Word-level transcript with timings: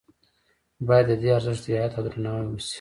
باید 0.87 1.05
د 1.09 1.13
دې 1.21 1.29
ارزښت 1.37 1.63
رعایت 1.69 1.91
او 1.95 2.01
درناوی 2.05 2.47
وشي. 2.49 2.69